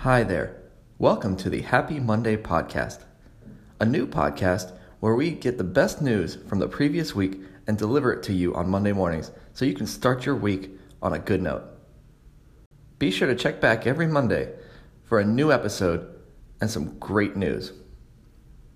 [0.00, 0.56] Hi there.
[0.96, 3.04] Welcome to the Happy Monday podcast,
[3.78, 8.10] a new podcast where we get the best news from the previous week and deliver
[8.10, 10.70] it to you on Monday mornings so you can start your week
[11.02, 11.64] on a good note.
[12.98, 14.54] Be sure to check back every Monday
[15.04, 16.18] for a new episode
[16.62, 17.74] and some great news.